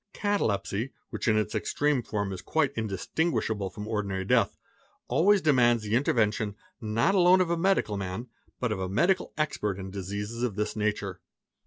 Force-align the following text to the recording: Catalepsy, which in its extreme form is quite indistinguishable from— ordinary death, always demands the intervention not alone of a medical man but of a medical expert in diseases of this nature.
Catalepsy, 0.13 0.93
which 1.11 1.27
in 1.27 1.37
its 1.37 1.53
extreme 1.53 2.01
form 2.01 2.33
is 2.33 2.41
quite 2.41 2.73
indistinguishable 2.73 3.69
from— 3.69 3.87
ordinary 3.87 4.25
death, 4.25 4.57
always 5.07 5.43
demands 5.43 5.83
the 5.83 5.95
intervention 5.95 6.55
not 6.81 7.13
alone 7.13 7.39
of 7.39 7.51
a 7.51 7.55
medical 7.55 7.97
man 7.97 8.27
but 8.59 8.71
of 8.71 8.79
a 8.79 8.89
medical 8.89 9.31
expert 9.37 9.77
in 9.77 9.91
diseases 9.91 10.41
of 10.41 10.55
this 10.55 10.75
nature. 10.75 11.21